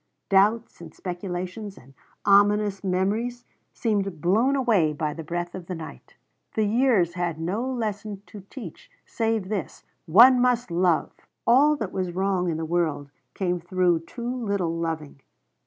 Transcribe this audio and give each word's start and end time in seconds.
Doubts 0.29 0.81
and 0.81 0.95
speculations 0.95 1.77
and 1.77 1.93
ominous 2.25 2.83
memories 2.83 3.45
seemed 3.71 4.19
blown 4.19 4.55
away 4.55 4.93
by 4.93 5.13
the 5.13 5.23
breath 5.23 5.53
of 5.53 5.67
the 5.67 5.75
night. 5.75 6.15
The 6.55 6.63
years 6.63 7.13
had 7.13 7.39
no 7.39 7.63
lesson 7.71 8.23
to 8.25 8.41
teach 8.49 8.89
save 9.05 9.47
this 9.49 9.83
One 10.07 10.39
must 10.41 10.71
love! 10.71 11.11
All 11.45 11.75
that 11.75 11.91
was 11.93 12.13
wrong 12.13 12.49
in 12.49 12.57
the 12.57 12.65
world 12.65 13.11
came 13.35 13.59
through 13.59 13.99
too 14.05 14.35
little 14.43 14.75
loving. 14.75 15.21